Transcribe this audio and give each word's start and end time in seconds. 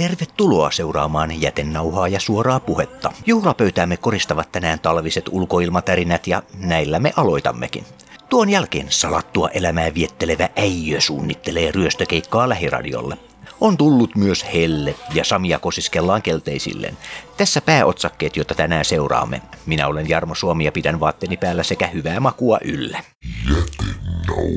Tervetuloa 0.00 0.70
seuraamaan 0.70 1.42
jätennauhaa 1.42 2.08
ja 2.08 2.20
suoraa 2.20 2.60
puhetta. 2.60 3.12
Juhlapöytäämme 3.26 3.96
koristavat 3.96 4.52
tänään 4.52 4.80
talviset 4.80 5.24
ulkoilmatärinät 5.30 6.26
ja 6.26 6.42
näillä 6.58 6.98
me 6.98 7.12
aloitammekin. 7.16 7.84
Tuon 8.28 8.50
jälkeen 8.50 8.86
salattua 8.90 9.48
elämää 9.48 9.94
viettelevä 9.94 10.48
äijö 10.56 11.00
suunnittelee 11.00 11.70
ryöstökeikkaa 11.72 12.48
lähiradiolle. 12.48 13.16
On 13.60 13.76
tullut 13.76 14.16
myös 14.16 14.46
helle 14.54 14.94
ja 15.14 15.24
Samia 15.24 15.58
kosiskellaan 15.58 16.22
kelteisilleen. 16.22 16.96
Tässä 17.36 17.60
pääotsakkeet, 17.60 18.36
joita 18.36 18.54
tänään 18.54 18.84
seuraamme. 18.84 19.42
Minä 19.66 19.86
olen 19.86 20.08
Jarmo 20.08 20.34
Suomi 20.34 20.64
ja 20.64 20.72
pidän 20.72 21.00
vaatteeni 21.00 21.36
päällä 21.36 21.62
sekä 21.62 21.86
hyvää 21.86 22.20
makua 22.20 22.58
yllä. 22.64 23.02
Jätenauhaa 23.48 24.50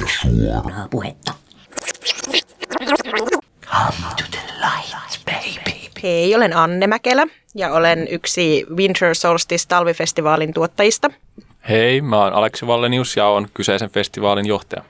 ja 0.00 0.06
suoraa 0.20 0.88
puhetta. 0.90 1.34
Come 3.74 4.14
to 4.16 4.24
the 4.30 4.40
light, 4.60 5.24
baby. 5.24 5.90
Hei, 6.02 6.34
olen 6.34 6.56
Anne 6.56 6.86
Mäkelä 6.86 7.26
ja 7.54 7.72
olen 7.72 8.08
yksi 8.08 8.66
Winter 8.76 9.14
Solstice 9.14 9.68
talvifestivaalin 9.68 10.54
tuottajista. 10.54 11.10
Hei, 11.68 12.00
mä 12.00 12.18
oon 12.18 12.32
Aleksi 12.32 12.66
Vallenius 12.66 13.16
ja 13.16 13.26
on 13.26 13.48
kyseisen 13.54 13.90
festivaalin 13.90 14.46
johtaja. 14.46 14.84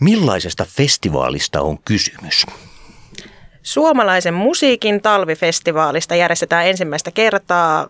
Millaisesta 0.00 0.64
festivaalista 0.68 1.60
on 1.60 1.78
kysymys? 1.78 2.46
Suomalaisen 3.62 4.34
musiikin 4.34 5.02
talvifestivaalista 5.02 6.14
järjestetään 6.14 6.66
ensimmäistä 6.66 7.10
kertaa 7.10 7.88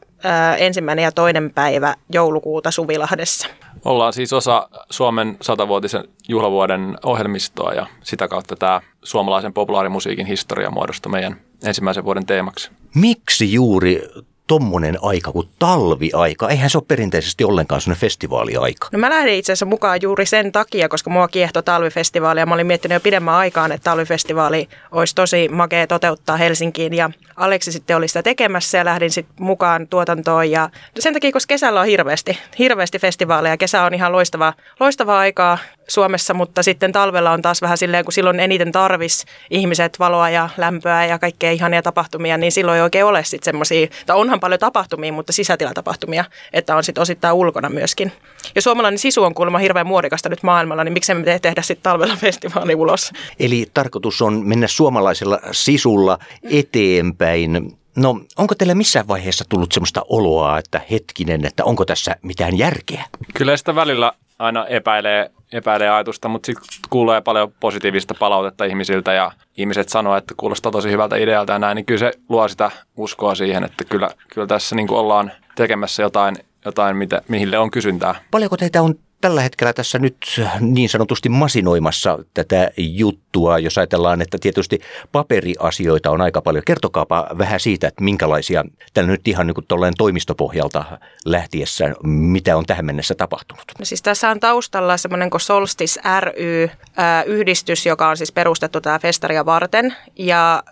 ensimmäinen 0.59 1.03
ja 1.03 1.13
toinen 1.13 1.53
päivä 1.55 1.95
joulukuuta 2.13 2.71
Suvilahdessa. 2.71 3.49
Ollaan 3.85 4.13
siis 4.13 4.33
osa 4.33 4.69
Suomen 4.91 5.37
satavuotisen 5.41 6.05
juhlavuoden 6.29 6.99
ohjelmistoa 7.05 7.73
ja 7.73 7.87
sitä 8.03 8.29
kautta 8.29 8.57
tämä 8.57 8.81
suomalaisen 9.03 9.53
populaarimusiikin 9.53 10.27
historia 10.27 10.71
muodostui 10.71 11.13
meidän 11.13 11.37
ensimmäisen 11.65 12.05
vuoden 12.05 12.27
teemaksi. 12.27 12.71
Miksi 12.95 13.53
juuri 13.53 14.03
tommonen 14.47 14.99
aika 15.03 15.33
kuin 15.33 15.49
talviaika? 15.59 16.49
Eihän 16.49 16.71
se 16.71 16.79
ole 16.79 16.85
perinteisesti 16.89 17.45
ollenkaan 17.45 17.81
sellainen 17.81 18.01
festivaaliaika. 18.01 18.89
No 18.93 18.99
mä 18.99 19.11
lähdin 19.11 19.35
itse 19.35 19.53
asiassa 19.53 19.67
mukaan 19.67 19.99
juuri 20.03 20.27
sen 20.27 20.53
takia, 20.53 20.89
koska 20.89 21.11
mua 21.11 21.29
kiehtoi 21.29 21.63
talvifestivaali 21.63 22.41
ja 22.41 22.47
mä 22.47 22.55
olin 22.55 22.67
miettinyt 22.67 22.97
jo 22.97 23.01
pidemmän 23.01 23.35
aikaan, 23.35 23.73
että 23.73 23.85
talvifestivaali 23.85 24.69
olisi 24.91 25.15
tosi 25.15 25.49
makea 25.49 25.87
toteuttaa 25.87 26.37
Helsinkiin 26.37 26.95
ja 26.95 27.11
Aleksi 27.37 27.73
sitten 27.73 27.97
oli 27.97 28.09
sitä 28.09 28.23
tekemässä 28.23 28.79
ja 28.79 28.85
lähdin 28.85 29.11
sitten 29.11 29.37
mukaan 29.41 29.89
tuotantoon 29.89 30.51
ja 30.51 30.71
sen 30.99 31.13
takia, 31.13 31.33
koska 31.33 31.49
kesällä 31.49 31.81
on 31.81 31.87
hirveästi, 31.87 32.39
hirveästi 32.59 32.99
festivaaleja. 32.99 33.57
Kesä 33.57 33.83
on 33.83 33.95
ihan 33.95 34.13
loistava, 34.13 34.53
loistava 34.81 35.19
aikaa 35.19 35.59
Suomessa, 35.89 36.35
mutta 36.35 36.63
sitten 36.63 36.93
talvella 36.93 37.31
on 37.31 37.43
taas 37.43 37.63
vähän 37.63 37.79
silleen, 37.79 38.05
kun 38.05 38.13
silloin 38.13 38.41
eniten 38.41 38.73
tarvis 38.73 39.25
ihmiset 39.51 39.99
valoa 39.99 40.31
ja 40.31 40.49
lämpöä 40.57 41.07
ja 41.07 41.19
kaikkea 41.19 41.53
ihania 41.53 41.83
tapahtumia, 41.83 42.37
niin 42.37 42.53
silloin 42.53 42.77
ei 42.77 42.83
oikein 42.83 43.05
ole 43.05 43.25
sitten 43.25 43.45
semmoisia, 43.45 43.87
tai 44.07 44.17
onhan 44.17 44.41
paljon 44.41 44.61
tapahtumia, 44.61 45.13
mutta 45.13 45.33
sisätilatapahtumia, 45.33 46.25
että 46.53 46.77
on 46.77 46.85
sitten 46.85 47.03
osittain 47.03 47.35
ulkona 47.35 47.69
myöskin. 47.69 48.13
Ja 48.55 48.63
suomalainen 48.63 48.99
sisu 48.99 49.23
on 49.23 49.35
kuulemma 49.35 49.59
hirveän 49.59 49.87
muodikasta 49.87 50.29
nyt 50.29 50.43
maailmalla, 50.43 50.85
niin 50.85 50.93
miksei 50.93 51.15
me 51.15 51.39
tehdä 51.39 51.63
sitten 51.63 51.83
talvella 51.83 52.17
festivaali 52.27 52.75
ulos. 52.75 53.13
Eli 53.39 53.67
tarkoitus 53.75 54.23
on 54.23 54.47
mennä 54.47 54.67
suomalaisella 54.67 55.41
sisulla 55.53 56.19
eteenpäin. 56.51 57.77
No, 57.97 58.21
onko 58.37 58.55
teillä 58.55 58.75
missään 58.75 59.09
vaiheessa 59.09 59.45
tullut 59.49 59.73
semmoista 59.73 60.03
oloa, 60.09 60.59
että 60.59 60.81
hetkinen, 60.91 61.45
että 61.45 61.65
onko 61.65 61.85
tässä 61.85 62.17
mitään 62.23 62.59
järkeä? 62.59 63.05
Kyllä 63.35 63.57
sitä 63.57 63.75
välillä 63.75 64.13
aina 64.39 64.67
epäilee, 64.67 65.31
epäilee 65.53 65.91
ajatusta, 65.91 66.29
mutta 66.29 66.47
sitten 66.47 66.65
kuulee 66.91 67.21
paljon 67.21 67.53
positiivista 67.61 68.15
palautetta 68.21 68.65
ihmisiltä 68.65 69.13
ja 69.13 69.33
ihmiset 69.57 69.89
sanoo, 69.89 70.17
että 70.17 70.35
kuulostaa 70.37 70.73
tosi 70.73 70.91
hyvältä 70.91 71.17
idealta 71.17 71.53
ja 71.53 71.59
näin, 71.59 71.77
niin 71.77 71.87
kyllä 71.87 71.99
se 71.99 72.13
luo 72.29 72.49
sitä 72.49 72.71
uskoa 72.97 73.35
siihen, 73.35 73.65
että 73.65 73.85
kyllä, 73.85 74.11
kyllä 74.35 74.47
tässä 74.47 74.77
niin 74.77 74.89
kuin 74.89 74.99
ollaan 74.99 75.33
tekemässä 75.55 76.03
jotain, 76.03 76.37
jotain 76.65 76.97
mitä, 76.97 77.23
mihin 77.29 77.59
on 77.59 77.71
kysyntää. 77.71 78.15
Paljonko 78.31 78.57
teitä 78.57 78.83
on 78.83 78.95
tällä 79.27 79.43
hetkellä 79.43 79.73
tässä 79.73 79.99
nyt 79.99 80.17
niin 80.61 80.89
sanotusti 80.89 81.29
masinoimassa 81.29 82.19
tätä 82.35 82.71
juttua, 82.77 83.59
jos 83.59 83.79
ajatellaan, 83.79 84.23
että 84.23 84.39
tietysti 84.41 84.81
paperiasioita 85.13 86.11
on 86.11 86.21
aika 86.21 86.43
paljon. 86.43 86.65
Kertokaapa 86.67 87.27
vähän 87.39 87.61
siitä, 87.61 87.89
että 87.89 88.05
minkälaisia 88.05 88.65
tällä 88.95 89.11
nyt 89.11 89.29
ihan 89.29 89.47
niin 89.47 89.67
toimistopohjalta 89.97 90.85
lähtiessä, 91.25 91.95
mitä 92.03 92.57
on 92.57 92.67
tähän 92.67 92.85
mennessä 92.85 93.15
tapahtunut. 93.15 93.65
No 93.79 93.85
siis 93.85 94.03
tässä 94.03 94.31
on 94.31 94.41
taustalla 94.41 94.97
semmoinen 94.97 95.31
kuin 95.31 95.41
Solstis 95.41 95.99
ry-yhdistys, 96.21 97.87
joka 97.87 98.09
on 98.09 98.17
siis 98.17 98.33
perustettu 98.33 98.81
tätä 98.81 98.99
festaria 98.99 99.47
varten. 99.47 99.97
Ja 100.17 100.63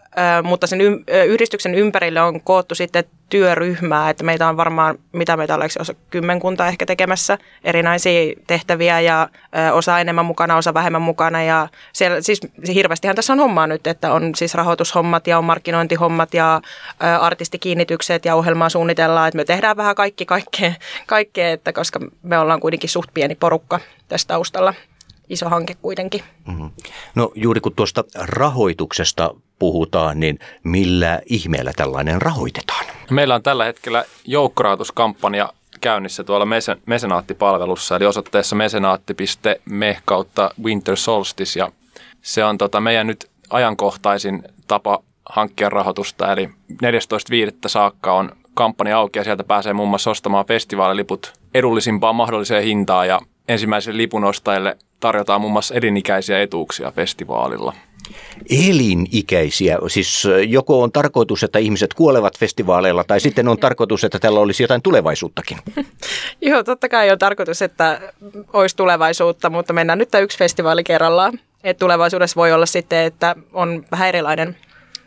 mutta 0.43 0.67
sen 0.67 0.81
yhdistyksen 1.27 1.75
ympärille 1.75 2.21
on 2.21 2.41
koottu 2.41 2.75
sitten 2.75 3.05
työryhmää, 3.34 4.11
että 4.11 4.25
meitä 4.25 4.49
on 4.49 4.56
varmaan, 4.56 4.99
mitä 5.12 5.37
meitä 5.37 5.55
olisi 5.55 5.78
osa 5.83 5.95
kymmenkunta 6.11 6.69
ehkä 6.69 6.87
tekemässä 6.87 7.39
erinäisiä 7.65 8.34
tehtäviä 8.47 9.00
ja 9.00 9.28
osa 9.72 9.99
enemmän 9.99 10.25
mukana, 10.25 10.56
osa 10.56 10.75
vähemmän 10.75 11.03
mukana. 11.03 11.43
Ja 11.43 11.69
siellä, 11.93 12.21
siis 12.21 12.41
hirveästihan 12.75 13.17
tässä 13.17 13.33
on 13.33 13.39
hommaa 13.39 13.67
nyt, 13.67 13.87
että 13.87 14.12
on 14.12 14.34
siis 14.34 14.55
rahoitushommat 14.55 15.27
ja 15.27 15.39
on 15.39 15.44
markkinointihommat 15.44 16.34
ja 16.34 16.61
artistikiinnitykset 17.21 18.25
ja 18.25 18.34
ohjelmaa 18.34 18.69
suunnitellaan, 18.69 19.28
että 19.28 19.37
me 19.37 19.44
tehdään 19.44 19.77
vähän 19.77 19.94
kaikki 19.94 20.27
kaikkea, 20.27 20.73
kaikkea 21.06 21.50
että 21.50 21.73
koska 21.73 22.00
me 22.23 22.39
ollaan 22.39 22.61
kuitenkin 22.61 22.91
suht 22.91 23.11
pieni 23.15 23.34
porukka 23.34 23.81
tässä 24.09 24.28
taustalla 24.28 24.75
iso 25.29 25.49
hanke 25.49 25.75
kuitenkin. 25.83 26.23
Mm-hmm. 26.47 26.71
No 27.15 27.33
juuri 27.35 27.61
kun 27.61 27.75
tuosta 27.77 28.05
rahoituksesta 28.15 29.35
puhutaan, 29.59 30.21
niin 30.21 30.39
millä 30.65 31.21
ihmeellä 31.27 31.73
tällainen 31.77 32.23
rahoitetaan? 32.23 32.85
Meillä 33.11 33.35
on 33.35 33.43
tällä 33.43 33.65
hetkellä 33.65 34.05
joukkorahoituskampanja 34.25 35.53
käynnissä 35.81 36.25
tuolla 36.25 36.47
mesen, 36.47 36.83
mesenaattipalvelussa, 36.87 37.97
eli 37.97 38.07
osoitteessa 38.07 38.57
mesenaatti.me 38.57 39.99
kautta 40.05 40.51
Winter 40.62 40.97
Solstice, 40.97 41.61
ja 41.61 41.73
se 42.23 42.45
on 42.45 42.59
tota 42.59 42.81
meidän 42.81 43.06
nyt 43.06 43.31
ajankohtaisin 43.51 44.43
tapa 44.69 44.99
hankkia 45.29 45.69
rahoitusta, 45.69 46.33
eli 46.33 46.51
14.5. 46.73 46.79
saakka 47.67 48.12
on 48.12 48.33
kampanja 48.55 48.99
auki 48.99 49.19
ja 49.19 49.25
sieltä 49.25 49.45
pääsee 49.45 49.73
muun 49.73 49.89
muassa 49.89 50.11
ostamaan 50.11 50.47
festivaaliliput 50.47 51.33
edullisimpaan 51.55 52.17
mahdolliseen 52.17 52.65
hintaan 52.65 53.09
ja 53.09 53.21
ensimmäisille 53.49 53.97
lipunostajille 53.97 54.77
tarjotaan 55.01 55.41
muun 55.41 55.53
muassa 55.53 55.75
elinikäisiä 55.75 56.43
etuuksia 56.43 56.91
festivaalilla. 56.91 57.73
Elinikäisiä, 58.51 59.79
siis 59.89 60.29
joko 60.49 60.83
on 60.83 60.93
tarkoitus, 60.93 61.43
että 61.43 61.59
ihmiset 61.59 61.95
kuolevat 61.95 62.39
festivaaleilla 62.39 63.05
tai 63.05 63.21
sitten 63.21 63.49
on 63.49 63.59
tarkoitus, 63.59 64.05
että 64.05 64.19
tällä 64.19 64.41
olisi 64.41 64.63
jotain 64.63 64.83
tulevaisuuttakin? 64.83 65.59
Joo, 66.41 66.63
totta 66.63 66.89
kai 66.89 67.11
on 67.11 67.19
tarkoitus, 67.19 67.63
että 67.63 68.01
olisi 68.53 68.77
tulevaisuutta, 68.77 69.51
mutta 69.51 69.73
mennään 69.73 69.99
nyt 69.99 70.09
yksi 70.23 70.39
festivaali 70.39 70.85
kerrallaan. 70.85 71.41
Et 71.65 71.79
tulevaisuudessa 71.79 72.37
voi 72.37 72.53
olla 72.53 72.67
sitten, 72.67 73.05
että 73.05 73.37
on 73.53 73.85
vähän 73.91 74.09
erilainen 74.09 74.57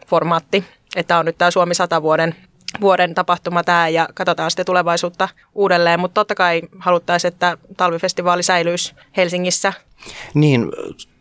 formaatti, 0.08 0.64
että 0.96 1.18
on 1.18 1.25
nyt 1.25 1.38
tämä 1.38 1.52
Suomi 1.52 1.74
100 1.74 2.02
vuoden 2.02 2.35
vuoden 2.81 3.15
tapahtuma 3.15 3.63
tämä 3.63 3.88
ja 3.88 4.09
katsotaan 4.13 4.51
sitten 4.51 4.65
tulevaisuutta 4.65 5.29
uudelleen. 5.55 5.99
Mutta 5.99 6.13
totta 6.13 6.35
kai 6.35 6.61
haluttaisiin, 6.79 7.33
että 7.33 7.57
talvifestivaali 7.77 8.43
säilyisi 8.43 8.93
Helsingissä. 9.17 9.73
Niin, 10.33 10.71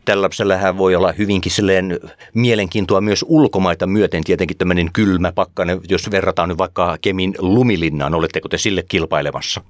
tällaisellähän 0.04 0.78
voi 0.78 0.94
olla 0.94 1.12
hyvinkin 1.12 1.52
silleen 1.52 2.00
mielenkiintoa 2.34 3.00
myös 3.00 3.24
ulkomaita 3.28 3.86
myöten. 3.86 4.24
Tietenkin 4.24 4.56
tämmöinen 4.56 4.92
kylmä 4.92 5.32
pakkanen, 5.32 5.80
jos 5.88 6.10
verrataan 6.10 6.48
nyt 6.48 6.58
vaikka 6.58 6.96
Kemin 7.00 7.34
lumilinnaan, 7.38 8.14
oletteko 8.14 8.48
te 8.48 8.58
sille 8.58 8.82
kilpailemassa? 8.88 9.60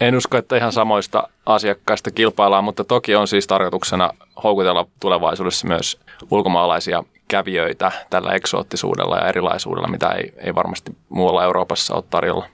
En 0.00 0.16
usko, 0.16 0.36
että 0.36 0.56
ihan 0.56 0.72
samoista 0.72 1.28
asiakkaista 1.46 2.10
kilpaillaan, 2.10 2.64
mutta 2.64 2.84
toki 2.84 3.14
on 3.14 3.28
siis 3.28 3.46
tarkoituksena 3.46 4.12
houkutella 4.44 4.86
tulevaisuudessa 5.00 5.68
myös 5.68 6.00
ulkomaalaisia 6.30 7.04
kävijöitä 7.28 7.92
tällä 8.10 8.32
eksoottisuudella 8.32 9.16
ja 9.16 9.28
erilaisuudella, 9.28 9.88
mitä 9.88 10.08
ei, 10.08 10.32
ei 10.36 10.54
varmasti 10.54 10.92
muualla 11.08 11.44
Euroopassa 11.44 11.94
ole 11.94 12.04
tarjolla. 12.10 12.46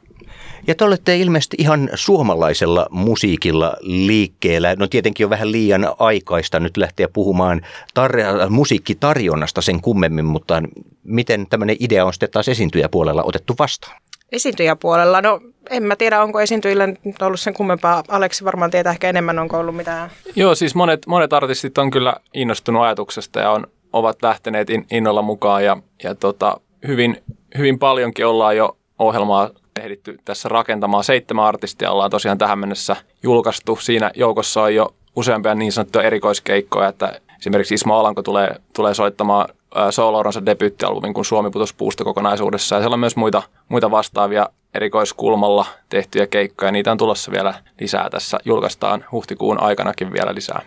Ja 0.66 0.74
te 0.74 0.84
olette 0.84 1.16
ilmeisesti 1.16 1.56
ihan 1.60 1.90
suomalaisella 1.94 2.86
musiikilla 2.90 3.76
liikkeellä. 3.80 4.74
No 4.78 4.86
tietenkin 4.86 5.26
on 5.26 5.30
vähän 5.30 5.52
liian 5.52 5.94
aikaista 5.98 6.60
nyt 6.60 6.76
lähteä 6.76 7.08
puhumaan 7.08 7.60
tar- 8.00 8.50
musiikkitarjonnasta 8.50 9.62
sen 9.62 9.80
kummemmin, 9.80 10.24
mutta 10.24 10.62
miten 11.02 11.46
tämmöinen 11.50 11.76
idea 11.80 12.04
on 12.04 12.12
sitten 12.12 12.30
taas 12.30 12.48
esiintyjäpuolella 12.48 13.22
otettu 13.22 13.54
vastaan? 13.58 14.00
Esiintyjäpuolella, 14.32 15.22
no 15.22 15.40
en 15.70 15.82
mä 15.82 15.96
tiedä, 15.96 16.22
onko 16.22 16.40
esiintyjillä 16.40 16.86
nyt 16.86 17.22
ollut 17.22 17.40
sen 17.40 17.54
kummempaa. 17.54 18.04
Aleksi 18.08 18.44
varmaan 18.44 18.70
tietää 18.70 18.90
ehkä 18.92 19.08
enemmän, 19.08 19.38
onko 19.38 19.58
ollut 19.58 19.76
mitään. 19.76 20.10
Joo, 20.36 20.54
siis 20.54 20.74
monet, 20.74 21.06
monet 21.06 21.32
artistit 21.32 21.78
on 21.78 21.90
kyllä 21.90 22.16
innostunut 22.34 22.82
ajatuksesta 22.82 23.40
ja 23.40 23.50
on, 23.50 23.66
ovat 23.94 24.22
lähteneet 24.22 24.70
in, 24.70 24.86
innolla 24.90 25.22
mukaan 25.22 25.64
ja, 25.64 25.76
ja 26.02 26.14
tota, 26.14 26.60
hyvin, 26.86 27.22
hyvin 27.58 27.78
paljonkin 27.78 28.26
ollaan 28.26 28.56
jo 28.56 28.76
ohjelmaa 28.98 29.50
ehditty 29.76 30.18
tässä 30.24 30.48
rakentamaan. 30.48 31.04
Seitsemän 31.04 31.44
artistia 31.44 31.90
ollaan 31.90 32.10
tosiaan 32.10 32.38
tähän 32.38 32.58
mennessä 32.58 32.96
julkaistu. 33.22 33.76
Siinä 33.76 34.10
joukossa 34.14 34.62
on 34.62 34.74
jo 34.74 34.94
useampia 35.16 35.54
niin 35.54 35.72
sanottuja 35.72 36.04
erikoiskeikkoja, 36.04 36.88
että 36.88 37.20
esimerkiksi 37.38 37.74
Ismo 37.74 37.98
Alanko 37.98 38.22
tulee, 38.22 38.56
tulee 38.76 38.94
soittamaan 38.94 39.48
Souloronsa 39.90 40.46
debyyttialbumin 40.46 41.14
kuin 41.14 41.24
Suomi 41.24 41.50
putos 41.50 41.72
puusta 41.72 42.04
kokonaisuudessa. 42.04 42.76
Ja 42.76 42.80
siellä 42.80 42.94
on 42.94 43.00
myös 43.00 43.16
muita, 43.16 43.42
muita 43.68 43.90
vastaavia 43.90 44.48
erikoiskulmalla 44.74 45.66
tehtyjä 45.88 46.26
keikkoja. 46.26 46.72
Niitä 46.72 46.92
on 46.92 46.98
tulossa 46.98 47.32
vielä 47.32 47.54
lisää 47.80 48.10
tässä. 48.10 48.38
Julkaistaan 48.44 49.04
huhtikuun 49.12 49.60
aikanakin 49.60 50.12
vielä 50.12 50.34
lisää. 50.34 50.62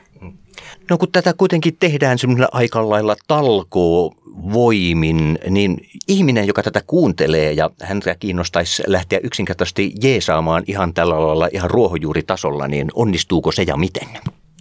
No 0.89 0.97
kun 0.97 1.11
tätä 1.11 1.33
kuitenkin 1.33 1.77
tehdään 1.79 2.17
semmoisella 2.17 2.49
aika 2.51 2.89
lailla 2.89 3.15
talkoo 3.27 4.13
voimin, 4.53 5.39
niin 5.49 5.77
ihminen, 6.07 6.47
joka 6.47 6.63
tätä 6.63 6.81
kuuntelee 6.87 7.51
ja 7.51 7.69
häntä 7.81 8.15
kiinnostaisi 8.15 8.83
lähteä 8.87 9.19
yksinkertaisesti 9.23 9.93
jeesaamaan 10.01 10.63
ihan 10.67 10.93
tällä 10.93 11.27
lailla 11.27 11.49
ihan 11.51 11.69
ruohonjuuritasolla, 11.69 12.67
niin 12.67 12.87
onnistuuko 12.93 13.51
se 13.51 13.63
ja 13.63 13.77
miten? 13.77 14.07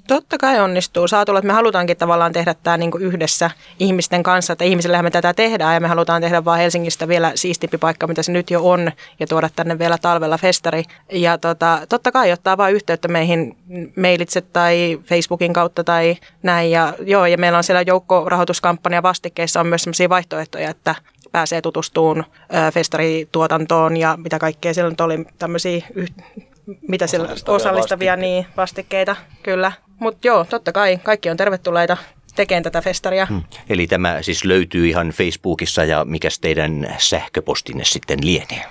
Totta 0.06 0.38
kai 0.38 0.60
onnistuu. 0.60 1.08
Saatu, 1.08 1.36
että 1.36 1.46
me 1.46 1.52
halutaankin 1.52 1.96
tavallaan 1.96 2.32
tehdä 2.32 2.54
tämä 2.54 2.76
niin 2.76 2.90
yhdessä 3.00 3.50
ihmisten 3.78 4.22
kanssa, 4.22 4.52
että 4.52 4.64
ihmisille 4.64 5.02
me 5.02 5.10
tätä 5.10 5.34
tehdään 5.34 5.74
ja 5.74 5.80
me 5.80 5.88
halutaan 5.88 6.22
tehdä 6.22 6.44
vaan 6.44 6.58
Helsingistä 6.58 7.08
vielä 7.08 7.32
siistimpi 7.34 7.78
paikka, 7.78 8.06
mitä 8.06 8.22
se 8.22 8.32
nyt 8.32 8.50
jo 8.50 8.60
on 8.64 8.92
ja 9.20 9.26
tuoda 9.26 9.48
tänne 9.56 9.78
vielä 9.78 9.98
talvella 9.98 10.38
festari. 10.38 10.82
Ja 11.12 11.38
tota, 11.38 11.78
totta 11.88 12.12
kai 12.12 12.32
ottaa 12.32 12.56
vaan 12.56 12.72
yhteyttä 12.72 13.08
meihin 13.08 13.56
mailitse 13.96 14.40
tai 14.40 14.98
Facebookin 15.04 15.52
kautta 15.52 15.84
tai 15.84 16.16
näin. 16.42 16.70
Ja, 16.70 16.94
joo, 17.00 17.26
ja 17.26 17.38
meillä 17.38 17.58
on 17.58 17.64
siellä 17.64 17.82
joukkorahoituskampanja 17.82 19.02
vastikkeessa 19.02 19.60
on 19.60 19.66
myös 19.66 19.82
sellaisia 19.82 20.08
vaihtoehtoja, 20.08 20.70
että 20.70 20.94
pääsee 21.32 21.62
tutustumaan 21.62 22.24
festarituotantoon 22.74 23.96
ja 23.96 24.18
mitä 24.22 24.38
kaikkea 24.38 24.74
siellä 24.74 24.90
nyt 24.90 25.00
oli 25.00 25.24
tämmöisiä 25.38 25.86
mitä 26.88 27.06
siellä 27.06 27.28
osallistavia 27.48 28.16
niin, 28.16 28.46
vastikkeita, 28.56 29.16
kyllä. 29.42 29.72
Mutta 30.00 30.26
joo, 30.26 30.44
totta 30.44 30.72
kai 30.72 30.98
kaikki 31.02 31.30
on 31.30 31.36
tervetulleita 31.36 31.96
tekemään 32.36 32.62
tätä 32.62 32.80
festaria. 32.80 33.26
Hmm. 33.26 33.42
Eli 33.68 33.86
tämä 33.86 34.22
siis 34.22 34.44
löytyy 34.44 34.88
ihan 34.88 35.08
Facebookissa 35.08 35.84
ja 35.84 36.04
mikä 36.04 36.28
teidän 36.40 36.96
sähköpostinne 36.98 37.84
sitten 37.84 38.18
lienee? 38.22 38.64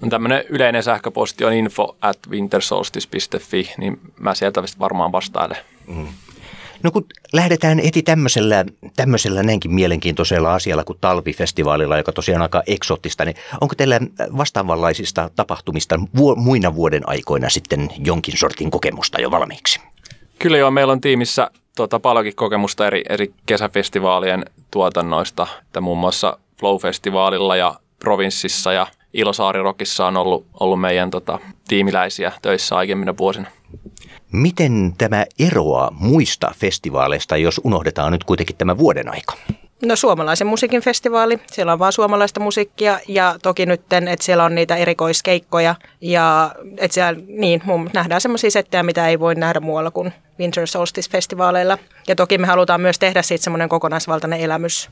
No 0.00 0.08
tämmöinen 0.08 0.44
yleinen 0.48 0.82
sähköposti 0.82 1.44
on 1.44 1.52
info 1.52 1.96
at 2.00 2.18
wintersolstice.fi, 2.30 3.72
niin 3.78 4.00
mä 4.20 4.34
sieltä 4.34 4.62
varmaan 4.78 5.12
vastailen. 5.12 5.56
Hmm. 5.94 6.08
No 6.82 6.90
kun 6.90 7.06
lähdetään 7.32 7.78
heti 7.78 8.02
tämmöisellä, 8.02 8.64
tämmöisellä 8.96 9.42
näinkin 9.42 9.74
mielenkiintoisella 9.74 10.54
asialla 10.54 10.84
kuin 10.84 10.98
talvifestivaalilla, 11.00 11.96
joka 11.96 12.12
tosiaan 12.12 12.42
aika 12.42 12.62
eksoottista, 12.66 13.24
niin 13.24 13.36
onko 13.60 13.74
teillä 13.74 14.00
vastaavanlaisista 14.36 15.30
tapahtumista 15.36 16.00
muina 16.36 16.74
vuoden 16.74 17.08
aikoina 17.08 17.48
sitten 17.48 17.88
jonkin 18.04 18.38
sortin 18.38 18.70
kokemusta 18.70 19.20
jo 19.20 19.30
valmiiksi? 19.30 19.80
Kyllä 20.42 20.58
joo, 20.58 20.70
meillä 20.70 20.92
on 20.92 21.00
tiimissä 21.00 21.50
tuota, 21.76 22.00
paljonkin 22.00 22.36
kokemusta 22.36 22.86
eri, 22.86 23.02
eri 23.08 23.32
kesäfestivaalien 23.46 24.44
tuotannoista, 24.70 25.46
että 25.62 25.80
muun 25.80 25.98
muassa 25.98 26.38
Flow-festivaalilla 26.60 27.56
ja 27.56 27.74
Provinssissa 27.98 28.72
ja 28.72 28.86
Ilosaarirokissa 29.12 30.06
on 30.06 30.16
ollut, 30.16 30.46
ollut 30.60 30.80
meidän 30.80 31.10
tota, 31.10 31.38
tiimiläisiä 31.68 32.32
töissä 32.42 32.76
aiemmina 32.76 33.14
vuosina. 33.18 33.46
Miten 34.32 34.94
tämä 34.98 35.24
eroaa 35.38 35.90
muista 35.90 36.52
festivaaleista, 36.56 37.36
jos 37.36 37.60
unohdetaan 37.64 38.12
nyt 38.12 38.24
kuitenkin 38.24 38.56
tämä 38.56 38.78
vuoden 38.78 39.08
aika? 39.08 39.34
No 39.84 39.96
suomalaisen 39.96 40.46
musiikin 40.46 40.82
festivaali, 40.82 41.38
siellä 41.46 41.72
on 41.72 41.78
vaan 41.78 41.92
suomalaista 41.92 42.40
musiikkia 42.40 43.00
ja 43.08 43.36
toki 43.42 43.66
nyt, 43.66 43.92
että 43.92 44.24
siellä 44.24 44.44
on 44.44 44.54
niitä 44.54 44.76
erikoiskeikkoja 44.76 45.74
ja 46.00 46.54
että 46.78 46.94
siellä 46.94 47.20
niin, 47.26 47.62
nähdään 47.94 48.20
semmoisia 48.20 48.50
settejä, 48.50 48.82
mitä 48.82 49.08
ei 49.08 49.20
voi 49.20 49.34
nähdä 49.34 49.60
muualla 49.60 49.90
kuin 49.90 50.12
Winter 50.38 50.66
Solstice-festivaaleilla. 50.66 51.78
Ja 52.08 52.16
toki 52.16 52.38
me 52.38 52.46
halutaan 52.46 52.80
myös 52.80 52.98
tehdä 52.98 53.22
siitä 53.22 53.44
semmoinen 53.44 53.68
kokonaisvaltainen 53.68 54.40
elämys, 54.40 54.90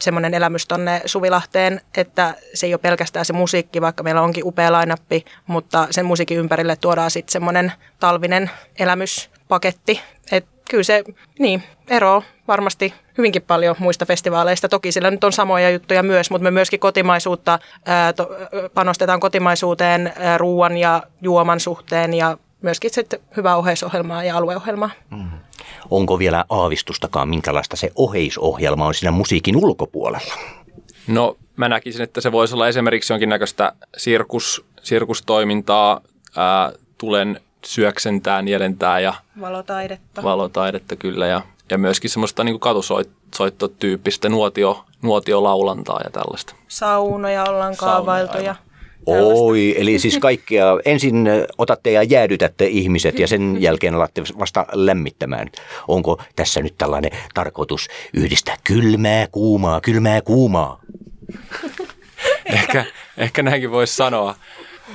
semmoinen 0.00 0.34
elämys 0.34 0.66
tonne 0.66 1.02
Suvilahteen, 1.06 1.80
että 1.96 2.34
se 2.54 2.66
ei 2.66 2.74
ole 2.74 2.78
pelkästään 2.78 3.24
se 3.24 3.32
musiikki, 3.32 3.80
vaikka 3.80 4.02
meillä 4.02 4.22
onkin 4.22 4.46
upea 4.46 4.72
lainappi, 4.72 5.24
mutta 5.46 5.88
sen 5.90 6.06
musiikin 6.06 6.38
ympärille 6.38 6.76
tuodaan 6.76 7.10
sitten 7.10 7.32
semmoinen 7.32 7.72
talvinen 8.00 8.50
elämyspaketti. 8.78 10.00
Et 10.32 10.46
kyllä 10.70 10.82
se, 10.82 11.04
niin, 11.38 11.62
ero 11.90 12.22
varmasti 12.48 12.94
hyvinkin 13.18 13.42
paljon 13.42 13.76
muista 13.78 14.06
festivaaleista. 14.06 14.68
Toki 14.68 14.92
sillä 14.92 15.10
nyt 15.10 15.24
on 15.24 15.32
samoja 15.32 15.70
juttuja 15.70 16.02
myös, 16.02 16.30
mutta 16.30 16.42
me 16.42 16.50
myöskin 16.50 16.80
kotimaisuutta, 16.80 17.58
ää, 17.84 18.12
to, 18.12 18.30
panostetaan 18.74 19.20
kotimaisuuteen 19.20 20.12
ää, 20.16 20.38
ruoan 20.38 20.78
ja 20.78 21.02
juoman 21.22 21.60
suhteen 21.60 22.14
ja 22.14 22.38
myöskin 22.62 22.90
sitten 22.90 23.20
hyvää 23.36 23.56
oheisohjelmaa 23.56 24.24
ja 24.24 24.36
alueohjelmaa. 24.36 24.90
Mm. 25.10 25.30
Onko 25.90 26.18
vielä 26.18 26.44
aavistustakaan, 26.48 27.28
minkälaista 27.28 27.76
se 27.76 27.90
oheisohjelma 27.96 28.86
on 28.86 28.94
siinä 28.94 29.10
musiikin 29.10 29.56
ulkopuolella? 29.56 30.34
No 31.06 31.36
mä 31.56 31.68
näkisin, 31.68 32.02
että 32.02 32.20
se 32.20 32.32
voisi 32.32 32.54
olla 32.54 32.68
esimerkiksi 32.68 33.12
jonkinnäköistä 33.12 33.72
sirkus, 33.96 34.64
sirkustoimintaa, 34.82 36.00
ää, 36.36 36.72
tulen 36.98 37.40
syöksentää, 37.66 38.42
nielentää 38.42 39.00
ja 39.00 39.14
valotaidetta. 39.40 40.22
Valotaidetta 40.22 40.96
kyllä 40.96 41.26
ja, 41.26 41.42
ja 41.70 41.78
myöskin 41.78 42.10
semmoista 42.10 42.44
niin 42.44 42.60
katusoittotyyppistä 42.60 44.28
nuotio, 44.28 44.84
nuotiolaulantaa 45.02 46.00
ja 46.04 46.10
tällaista. 46.10 46.54
Saunoja 46.68 47.44
ollaan 47.44 47.76
kaavailtu 47.76 48.38
ja 48.38 48.56
Oi, 49.06 49.74
eli 49.78 49.98
siis 49.98 50.18
kaikkea. 50.18 50.78
Ensin 50.84 51.28
otatte 51.58 51.90
ja 51.90 52.02
jäädytätte 52.02 52.66
ihmiset 52.66 53.18
ja 53.18 53.28
sen 53.28 53.56
jälkeen 53.62 53.94
alatte 53.94 54.22
vasta 54.38 54.66
lämmittämään. 54.72 55.48
Onko 55.88 56.22
tässä 56.36 56.60
nyt 56.62 56.74
tällainen 56.78 57.10
tarkoitus 57.34 57.88
yhdistää 58.14 58.56
kylmää, 58.64 59.26
kuumaa, 59.32 59.80
kylmää, 59.80 60.22
kuumaa? 60.22 60.80
ehkä, 62.46 62.84
ehkä 63.16 63.42
näinkin 63.42 63.70
voisi 63.70 63.94
sanoa. 63.94 64.34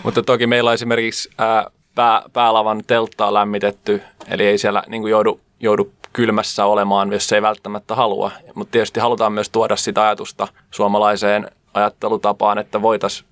Mutta 0.03 0.23
toki 0.23 0.47
meillä 0.47 0.69
on 0.69 0.73
esimerkiksi 0.73 1.29
ää, 1.37 1.71
pää, 2.01 2.23
päälavan 2.33 2.81
telttaa 2.87 3.33
lämmitetty, 3.33 4.01
eli 4.27 4.45
ei 4.45 4.57
siellä 4.57 4.83
niin 4.87 5.01
kuin 5.01 5.11
joudu, 5.11 5.39
joudu 5.59 5.91
kylmässä 6.13 6.65
olemaan, 6.65 7.13
jos 7.13 7.27
se 7.27 7.35
ei 7.35 7.41
välttämättä 7.41 7.95
halua. 7.95 8.31
Mutta 8.55 8.71
tietysti 8.71 8.99
halutaan 8.99 9.33
myös 9.33 9.49
tuoda 9.49 9.75
sitä 9.75 10.03
ajatusta 10.03 10.47
suomalaiseen 10.71 11.51
ajattelutapaan, 11.73 12.57
että 12.57 12.81
voitaisiin 12.81 13.29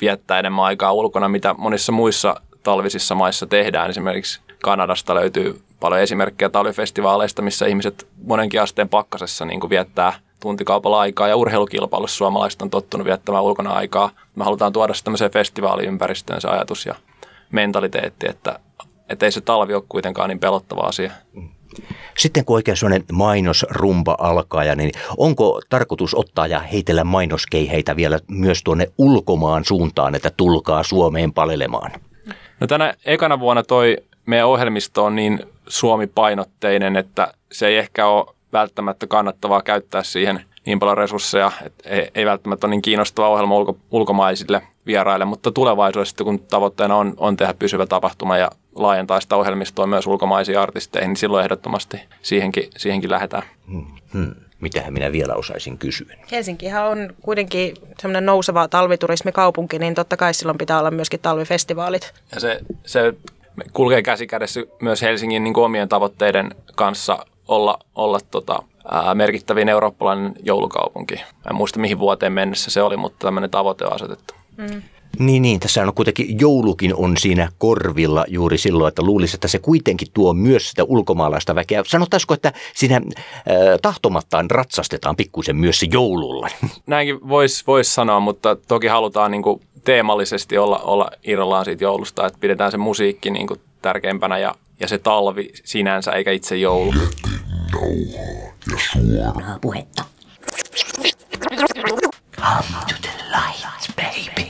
viettää 0.00 0.38
enemmän 0.38 0.64
aikaa 0.64 0.92
ulkona, 0.92 1.28
mitä 1.28 1.54
monissa 1.58 1.92
muissa 1.92 2.34
talvisissa 2.62 3.14
maissa 3.14 3.46
tehdään. 3.46 3.90
Esimerkiksi 3.90 4.40
Kanadasta 4.62 5.14
löytyy 5.14 5.60
paljon 5.80 6.00
esimerkkejä 6.00 6.48
talvifestivaaleista, 6.48 7.42
missä 7.42 7.66
ihmiset 7.66 8.06
monenkin 8.24 8.62
asteen 8.62 8.88
pakkasessa 8.88 9.44
niin 9.44 9.70
viettää 9.70 10.12
tuntikaupalla 10.40 11.00
aikaa 11.00 11.28
ja 11.28 11.36
urheilukilpailussa 11.36 12.16
suomalaiset 12.16 12.62
on 12.62 12.70
tottunut 12.70 13.04
viettämään 13.04 13.44
ulkona 13.44 13.70
aikaa. 13.70 14.10
Me 14.36 14.44
halutaan 14.44 14.72
tuoda 14.72 14.92
tämmöiseen 15.04 15.30
festivaaliympäristöön 15.30 16.40
se 16.40 16.48
ajatus 16.48 16.86
ja 16.86 16.94
mentaliteetti, 17.52 18.26
että, 18.28 18.58
että 19.08 19.26
ei 19.26 19.32
se 19.32 19.40
talvi 19.40 19.74
ole 19.74 19.82
kuitenkaan 19.88 20.28
niin 20.28 20.38
pelottava 20.38 20.80
asia. 20.80 21.12
Sitten 22.18 22.44
kun 22.44 22.56
oikein 22.56 22.76
sellainen 22.76 23.04
mainosrumba 23.12 24.16
alkaa, 24.20 24.74
niin 24.74 24.92
onko 25.16 25.60
tarkoitus 25.68 26.14
ottaa 26.14 26.46
ja 26.46 26.58
heitellä 26.60 27.04
mainoskeiheitä 27.04 27.96
vielä 27.96 28.18
myös 28.28 28.62
tuonne 28.62 28.86
ulkomaan 28.98 29.64
suuntaan, 29.64 30.14
että 30.14 30.30
tulkaa 30.36 30.82
Suomeen 30.82 31.32
palelemaan? 31.32 31.90
No 32.60 32.66
tänä 32.66 32.94
ekana 33.04 33.40
vuonna 33.40 33.62
toi 33.62 33.96
meidän 34.26 34.46
ohjelmisto 34.46 35.04
on 35.04 35.16
niin 35.16 35.40
Suomi-painotteinen, 35.68 36.96
että 36.96 37.34
se 37.52 37.66
ei 37.66 37.76
ehkä 37.76 38.06
ole 38.06 38.26
välttämättä 38.52 39.06
kannattavaa 39.06 39.62
käyttää 39.62 40.02
siihen 40.02 40.44
niin 40.66 40.78
paljon 40.78 40.98
resursseja, 40.98 41.52
että 41.64 41.88
ei, 41.88 42.10
ei 42.14 42.26
välttämättä 42.26 42.66
ole 42.66 42.70
niin 42.70 42.82
kiinnostava 42.82 43.28
ohjelma 43.28 43.56
ulko, 43.56 43.76
ulkomaisille 43.90 44.62
vieraille, 44.86 45.24
mutta 45.24 45.52
tulevaisuudessa, 45.52 46.24
kun 46.24 46.38
tavoitteena 46.38 46.96
on, 46.96 47.14
on 47.16 47.36
tehdä 47.36 47.54
pysyvä 47.54 47.86
tapahtuma 47.86 48.36
ja 48.36 48.50
laajentaa 48.74 49.20
sitä 49.20 49.36
ohjelmistoa 49.36 49.86
myös 49.86 50.06
ulkomaisiin 50.06 50.58
artisteihin, 50.58 51.08
niin 51.08 51.16
silloin 51.16 51.44
ehdottomasti 51.44 52.00
siihenkin, 52.22 52.70
siihenkin 52.76 53.10
lähdetään. 53.10 53.42
Hmm. 53.70 53.86
Hmm. 54.12 54.34
Mitähän 54.60 54.92
minä 54.92 55.12
vielä 55.12 55.34
osaisin 55.34 55.78
kysyä? 55.78 56.16
Helsinkihän 56.30 56.84
on 56.84 57.14
kuitenkin 57.22 57.74
semmoinen 57.98 58.26
nouseva 58.26 58.68
talviturismikaupunki, 58.68 59.78
niin 59.78 59.94
totta 59.94 60.16
kai 60.16 60.34
silloin 60.34 60.58
pitää 60.58 60.78
olla 60.78 60.90
myöskin 60.90 61.20
talvifestivaalit. 61.20 62.12
Ja 62.34 62.40
se, 62.40 62.60
se 62.86 63.14
kulkee 63.72 64.02
käsi 64.02 64.26
kädessä 64.26 64.60
myös 64.80 65.02
Helsingin 65.02 65.44
niin 65.44 65.58
omien 65.58 65.88
tavoitteiden 65.88 66.54
kanssa 66.74 67.26
olla, 67.48 67.78
olla 67.94 68.18
tota, 68.30 68.62
ää, 68.90 69.14
merkittävin 69.14 69.68
eurooppalainen 69.68 70.34
joulukaupunki. 70.42 71.14
En 71.50 71.54
muista 71.54 71.78
mihin 71.78 71.98
vuoteen 71.98 72.32
mennessä 72.32 72.70
se 72.70 72.82
oli, 72.82 72.96
mutta 72.96 73.26
tämmöinen 73.26 73.50
tavoite 73.50 73.84
on 73.84 73.92
asetettu. 73.92 74.34
Mm. 74.56 74.82
Niin, 75.18 75.42
niin, 75.42 75.60
tässä 75.60 75.82
on 75.82 75.94
kuitenkin 75.94 76.40
joulukin 76.40 76.94
on 76.94 77.16
siinä 77.16 77.48
korvilla 77.58 78.24
juuri 78.28 78.58
silloin, 78.58 78.88
että 78.88 79.02
luulisi, 79.02 79.36
että 79.36 79.48
se 79.48 79.58
kuitenkin 79.58 80.08
tuo 80.14 80.34
myös 80.34 80.70
sitä 80.70 80.84
ulkomaalaista 80.84 81.54
väkeä. 81.54 81.82
Sanotaisiko, 81.86 82.34
että 82.34 82.52
siinä 82.74 82.96
äh, 82.96 83.02
tahtomattaan 83.82 84.50
ratsastetaan 84.50 85.16
pikkusen 85.16 85.56
myös 85.56 85.80
se 85.80 85.86
joululla? 85.92 86.48
Näinkin 86.86 87.28
voisi 87.28 87.64
vois 87.66 87.94
sanoa, 87.94 88.20
mutta 88.20 88.56
toki 88.56 88.86
halutaan 88.86 89.30
niin 89.30 89.42
kuin 89.42 89.60
teemallisesti 89.84 90.58
olla, 90.58 90.78
olla 90.78 91.10
irrallaan 91.24 91.64
siitä 91.64 91.84
joulusta, 91.84 92.26
että 92.26 92.38
pidetään 92.40 92.70
se 92.70 92.76
musiikki 92.76 93.30
niin 93.30 93.46
kuin 93.46 93.60
tärkeimpänä 93.82 94.38
ja, 94.38 94.54
ja 94.80 94.88
se 94.88 94.98
talvi 94.98 95.50
sinänsä 95.64 96.12
eikä 96.12 96.30
itse 96.30 96.56
joulu. 96.56 96.92
Nauhaa 97.72 98.52
ja 98.70 98.78
suoraa 98.92 99.58
puhetta. 99.60 100.04
Come 102.36 102.84
to 102.88 102.94
the 103.02 103.12
light, 103.30 103.96
baby. 103.96 104.46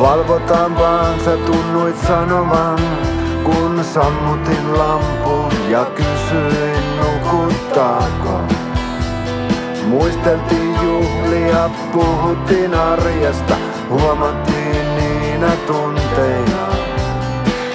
Valvotaan 0.00 0.78
vaan 0.78 1.20
sä 1.24 1.36
tunnuit 1.36 1.96
sanovan, 2.06 2.78
kun 3.44 3.84
sammutin 3.94 4.78
lampun 4.78 5.70
ja 5.70 5.84
kysyin 5.84 6.96
nukuttaako. 6.96 8.59
Muisteltiin 9.90 10.74
juhlia, 10.82 11.70
puhuttiin 11.92 12.74
arjesta, 12.74 13.56
huomattiin 13.88 14.96
niinä 14.96 15.50
tunteina. 15.66 16.66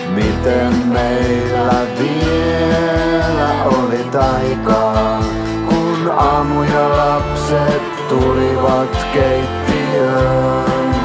Miten 0.10 0.74
meillä 0.88 1.81
vielä 2.00 3.63
oli 3.65 4.03
taikaa, 4.12 5.24
kun 5.69 6.12
aamu 6.17 6.63
ja 6.63 6.89
lapset 6.98 8.07
tulivat 8.10 9.07
keittiöön. 9.13 10.95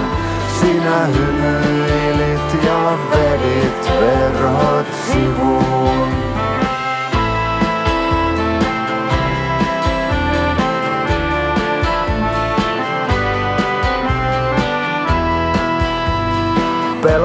Sinä 0.61 1.07
hymyilit 1.07 2.65
ja 2.65 2.99
vedit 3.11 3.91
verhot 4.01 4.87
sivuun. 5.07 5.90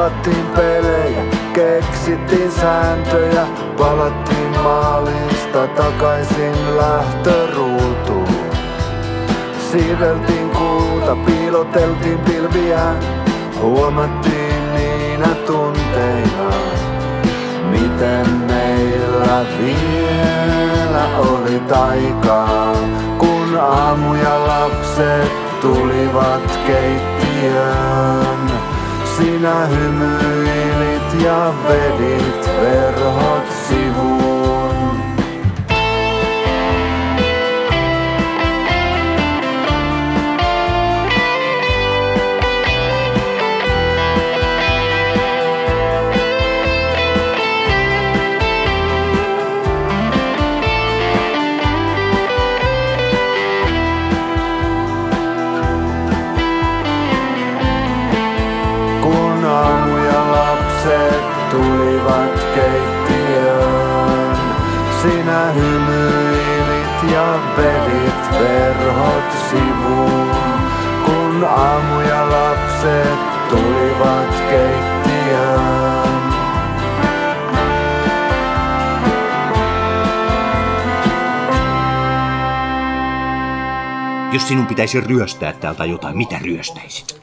Pelattiin 0.05 0.45
pelejä, 0.55 1.23
keksittiin 1.53 2.51
sääntöjä, 2.51 3.47
palattiin 3.77 4.51
maalista 4.63 5.67
takaisin 5.67 6.77
lähtöruutuun. 6.77 8.27
Siiveltiin 9.71 10.49
kuuta, 10.49 11.15
piiloteltiin 11.15 12.19
pilviä, 12.19 12.79
huomattiin 13.61 14.75
niinä 14.75 15.27
tunteina, 15.47 16.49
miten 17.69 18.29
meillä 18.29 19.45
vielä 19.63 21.17
oli 21.17 21.59
taikaa, 21.59 22.75
kun 23.17 23.57
aamu 23.59 24.13
ja 24.13 24.47
lapset 24.47 25.61
tulivat 25.61 26.59
keittiöön. 26.67 28.24
Sinä 29.17 29.65
hymyilit 29.65 31.23
ja 31.23 31.53
vedit 31.67 32.49
verhot 32.61 33.47
sivuun. 33.67 34.24
Sinä 65.05 65.51
hymyilit 65.51 67.11
ja 67.13 67.39
vedit 67.57 68.39
verhot 68.39 69.31
sivuun, 69.49 70.61
kun 71.05 71.43
aamu 71.43 71.99
ja 71.99 72.29
lapset 72.29 73.49
tulivat 73.49 74.35
keittiöön. 74.49 76.09
Jos 84.33 84.47
sinun 84.47 84.65
pitäisi 84.65 85.01
ryöstää 85.01 85.53
täältä 85.53 85.85
jotain, 85.85 86.17
mitä 86.17 86.39
ryöstäisit? 86.43 87.21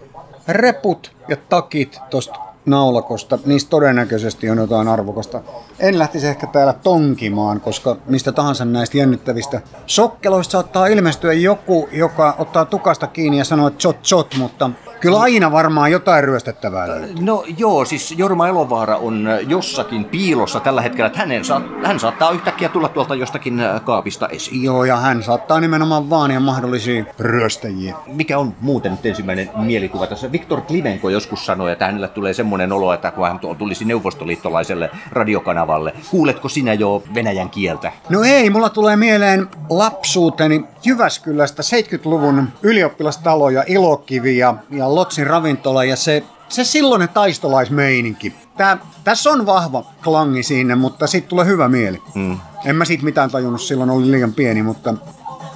reput 0.48 1.12
ja 1.28 1.36
takit 1.36 2.00
tosta 2.10 2.38
naulakosta, 2.66 3.38
niistä 3.46 3.70
todennäköisesti 3.70 4.50
on 4.50 4.58
jotain 4.58 4.88
arvokasta. 4.88 5.40
En 5.82 5.98
lähtisi 5.98 6.26
ehkä 6.26 6.46
täällä 6.46 6.72
tonkimaan, 6.72 7.60
koska 7.60 7.96
mistä 8.06 8.32
tahansa 8.32 8.64
näistä 8.64 8.98
jännittävistä 8.98 9.60
sokkeloista 9.86 10.52
saattaa 10.52 10.86
ilmestyä 10.86 11.32
joku, 11.32 11.88
joka 11.92 12.34
ottaa 12.38 12.64
tukasta 12.64 13.06
kiinni 13.06 13.38
ja 13.38 13.44
sanoo, 13.44 13.66
että 13.66 13.78
chot 13.78 14.02
chot, 14.02 14.34
mutta 14.38 14.70
kyllä 15.00 15.20
aina 15.20 15.52
varmaan 15.52 15.92
jotain 15.92 16.24
ryöstettävää 16.24 16.88
löytyy. 16.88 17.14
No 17.20 17.44
joo, 17.58 17.84
siis 17.84 18.14
Jorma 18.18 18.48
Elovaara 18.48 18.96
on 18.96 19.28
jossakin 19.48 20.04
piilossa 20.04 20.60
tällä 20.60 20.82
hetkellä, 20.82 21.06
että 21.06 21.18
hänen 21.18 21.44
saa, 21.44 21.62
hän 21.84 22.00
saattaa 22.00 22.30
yhtäkkiä 22.30 22.68
tulla 22.68 22.88
tuolta 22.88 23.14
jostakin 23.14 23.60
äh, 23.60 23.84
kaapista 23.84 24.28
esiin. 24.28 24.62
Joo, 24.62 24.84
ja 24.84 24.96
hän 24.96 25.22
saattaa 25.22 25.60
nimenomaan 25.60 26.10
vaania 26.10 26.40
mahdollisia 26.40 27.04
ryöstäjiä. 27.18 27.96
Mikä 28.06 28.38
on 28.38 28.54
muuten 28.60 28.92
nyt 28.92 29.06
ensimmäinen 29.06 29.50
mielikuva 29.56 30.06
tässä? 30.06 30.32
Viktor 30.32 30.60
Klimenko 30.60 31.08
joskus 31.08 31.46
sanoi, 31.46 31.72
että 31.72 31.86
hänelle 31.86 32.08
tulee 32.08 32.34
semmoinen 32.34 32.72
olo, 32.72 32.92
että 32.92 33.10
kun 33.10 33.26
hän 33.26 33.38
tulisi 33.58 33.84
neuvostoliittolaiselle 33.84 34.90
radiokanavalle, 35.10 35.71
kuuletko 36.10 36.48
sinä 36.48 36.74
jo 36.74 37.02
venäjän 37.14 37.50
kieltä? 37.50 37.92
No 38.08 38.22
ei, 38.22 38.50
mulla 38.50 38.68
tulee 38.68 38.96
mieleen 38.96 39.48
lapsuuteni 39.70 40.64
Jyväskylästä 40.84 41.62
70-luvun 41.62 42.48
ylioppilastalo 42.62 43.50
ja 43.50 43.64
ilokivi 43.66 44.38
ja, 44.38 44.54
ja 44.70 44.94
Lotsin 44.94 45.26
ravintola 45.26 45.84
ja 45.84 45.96
se, 45.96 46.22
se 46.48 46.64
silloinen 46.64 47.08
taistolaismeininki. 47.08 48.34
Tää, 48.56 48.78
tässä 49.04 49.30
on 49.30 49.46
vahva 49.46 49.84
klangi 50.04 50.42
siinä, 50.42 50.76
mutta 50.76 51.06
siitä 51.06 51.28
tulee 51.28 51.46
hyvä 51.46 51.68
mieli. 51.68 52.02
Hmm. 52.14 52.38
En 52.64 52.76
mä 52.76 52.84
siitä 52.84 53.04
mitään 53.04 53.30
tajunnut, 53.30 53.62
silloin 53.62 53.90
oli 53.90 54.10
liian 54.10 54.32
pieni, 54.32 54.62
mutta 54.62 54.94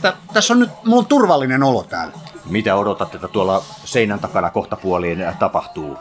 tä, 0.03 0.13
tässä 0.33 0.55
on 0.55 0.61
nyt, 0.61 0.71
mulla 0.85 1.01
on 1.03 1.07
turvallinen 1.07 1.63
olo 1.63 1.83
täällä. 1.83 2.13
Mitä 2.51 2.77
odotat, 2.77 3.15
että 3.15 3.29
tuolla 3.29 3.63
seinän 3.85 4.19
takana 4.19 4.51
kohtapuoliin 4.51 5.23
äh, 5.23 5.39
tapahtuu? 5.39 5.97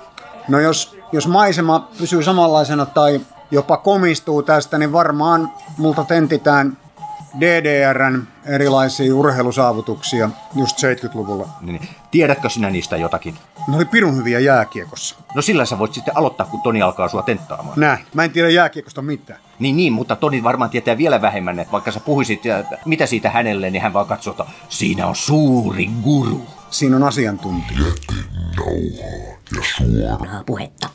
No 0.48 0.60
jos, 0.60 0.98
jos 1.12 1.28
maisema 1.28 1.88
pysyy 1.98 2.24
samanlaisena 2.24 2.86
tai 2.86 3.22
jopa 3.56 3.78
komistuu 3.78 4.44
tästä, 4.44 4.78
niin 4.78 4.92
varmaan 4.92 5.52
multa 5.78 6.04
tentitään 6.04 6.78
DDRn 7.40 8.28
erilaisia 8.46 9.16
urheilusaavutuksia 9.16 10.30
just 10.56 10.78
70-luvulla. 10.78 11.50
Niin, 11.62 11.88
tiedätkö 12.12 12.50
sinä 12.50 12.70
niistä 12.70 12.98
jotakin? 12.98 13.36
Ne 13.68 13.76
oli 13.76 13.86
pirun 13.86 14.18
hyviä 14.18 14.40
jääkiekossa. 14.40 15.16
No 15.36 15.42
sillä 15.42 15.66
sä 15.66 15.80
voit 15.80 15.94
sitten 15.94 16.18
aloittaa, 16.18 16.46
kun 16.46 16.62
Toni 16.62 16.82
alkaa 16.82 17.08
sua 17.08 17.22
tenttaamaan. 17.22 17.80
Näin. 17.80 18.06
Mä 18.14 18.24
en 18.24 18.32
tiedä 18.32 18.50
jääkiekosta 18.50 19.02
mitään. 19.02 19.40
Niin, 19.60 19.78
niin, 19.78 19.94
mutta 19.94 20.16
Toni 20.16 20.44
varmaan 20.44 20.70
tietää 20.70 20.98
vielä 20.98 21.22
vähemmän, 21.22 21.60
että 21.60 21.72
vaikka 21.72 21.92
sä 21.92 22.00
puhuisit, 22.00 22.46
että 22.46 22.78
mitä 22.86 23.06
siitä 23.06 23.30
hänelle, 23.30 23.70
niin 23.70 23.82
hän 23.82 23.94
vaan 23.94 24.08
katsoo, 24.08 24.32
että 24.32 24.46
siinä 24.70 25.08
on 25.08 25.16
suuri 25.16 25.90
guru. 26.04 26.42
Siinä 26.70 26.96
on 26.96 27.04
asiantuntija. 27.04 27.80
puhetta. 30.46 30.56
Come 30.56 30.56
to 30.56 30.64
the 30.66 30.84
light, 30.84 30.92
baby. 30.92 30.95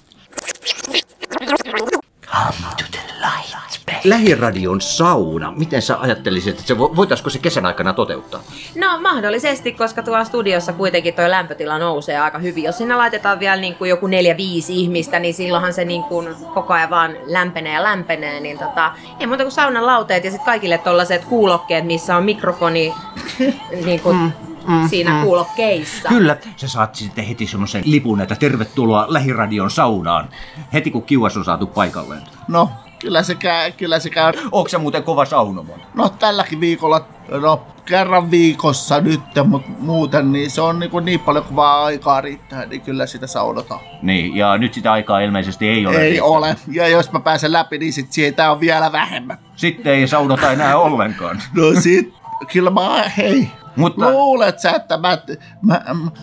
Lähiradion 4.05 4.81
sauna, 4.81 5.53
miten 5.57 5.83
sä 5.83 6.01
ajattelisit, 6.01 6.55
että 6.55 6.67
se 6.67 6.75
vo- 6.75 6.97
voitaisiko 6.97 7.31
se 7.31 7.39
kesän 7.39 7.67
aikana 7.67 7.93
toteuttaa? 7.93 8.41
No 8.75 9.01
mahdollisesti, 9.01 9.73
koska 9.73 10.03
tuolla 10.03 10.25
studiossa 10.25 10.73
kuitenkin 10.73 11.15
tuo 11.15 11.31
lämpötila 11.31 11.79
nousee 11.79 12.19
aika 12.19 12.39
hyvin. 12.39 12.65
Jos 12.65 12.79
sinne 12.79 12.97
laitetaan 12.97 13.41
vielä 13.41 13.57
niin 13.57 13.75
kuin 13.75 13.89
joku 13.89 14.07
neljä, 14.07 14.37
viisi 14.37 14.81
ihmistä, 14.81 15.19
niin 15.19 15.35
silloinhan 15.35 15.73
se 15.73 15.85
niin 15.85 16.03
kuin 16.03 16.29
koko 16.55 16.73
ajan 16.75 16.91
vaan 16.91 17.17
lämpenee 17.27 17.75
ja 17.75 17.83
lämpenee. 17.83 18.41
Niin 18.41 18.59
tota, 18.59 18.93
ei 19.21 19.27
muuta 19.27 19.45
kuin 19.45 19.53
saunan 19.53 19.87
lauteet 19.87 20.25
ja 20.25 20.31
sitten 20.31 20.47
kaikille 20.47 20.79
tollaset 20.79 21.25
kuulokkeet, 21.25 21.85
missä 21.85 22.17
on 22.17 22.25
mikrofoni 22.25 22.95
niin 23.85 24.01
kuin 24.01 24.17
mm, 24.17 24.33
mm, 24.69 24.89
siinä 24.89 25.11
mm. 25.11 25.23
kuulokkeissa. 25.23 26.09
Kyllä, 26.09 26.37
sä 26.57 26.69
saat 26.69 26.95
sitten 26.95 27.25
heti 27.25 27.47
semmoisen 27.47 27.83
lipun, 27.87 28.21
että 28.21 28.35
tervetuloa 28.35 29.07
Lähiradion 29.09 29.71
saunaan, 29.71 30.29
heti 30.73 30.91
kun 30.91 31.03
kiuas 31.03 31.37
on 31.37 31.45
saatu 31.45 31.67
paikalleen. 31.67 32.23
No, 32.49 32.71
kyllä 32.99 33.23
se 33.23 33.35
käy, 33.35 33.73
kyllä 33.73 33.99
se 33.99 34.11
käy. 34.11 34.33
Onko 34.53 34.69
se 34.69 34.79
muuten 34.79 35.03
kova 35.03 35.25
saunomaan? 35.25 35.81
No 35.95 36.09
tälläkin 36.09 36.61
viikolla, 36.61 37.05
no 37.29 37.67
kerran 37.85 38.31
viikossa 38.31 39.01
nyt, 39.01 39.21
mutta 39.45 39.71
muuten 39.79 40.33
niin 40.33 40.51
se 40.51 40.61
on 40.61 40.79
niin, 40.79 40.91
kuin 40.91 41.05
niin 41.05 41.21
paljon 41.21 41.45
kuin 41.45 41.57
vaan 41.57 41.85
aikaa 41.85 42.21
riittää, 42.21 42.67
niin 42.67 42.81
kyllä 42.81 43.07
sitä 43.07 43.27
saunotaan. 43.27 43.81
Niin, 44.03 44.37
ja 44.37 44.59
nyt 44.59 44.75
sitä 44.75 44.93
aikaa 44.93 45.21
ilmeisesti 45.21 45.69
ei 45.69 45.87
ole. 45.87 45.97
Ei 45.97 46.11
riittänyt. 46.11 46.35
ole. 46.35 46.57
Ja 46.73 46.89
jos 46.89 47.13
mä 47.13 47.21
pääsen 47.21 47.53
läpi, 47.53 47.79
niin 47.79 47.93
sit 47.93 48.13
siitä 48.13 48.51
on 48.51 48.61
vielä 48.61 48.93
vähemmän. 48.93 49.39
Sitten 49.57 49.93
ei 49.93 50.09
saunota 50.09 50.53
enää 50.53 50.79
ollenkaan. 50.79 51.43
No 51.55 51.81
sit, 51.81 52.15
kyllä 52.53 52.71
mä, 52.71 53.05
hei, 53.17 53.49
Mutta 53.77 54.11
Luulet 54.11 54.59
sä, 54.59 54.71
että 54.71 54.99
mä... 54.99 55.19
mä, 55.63 55.81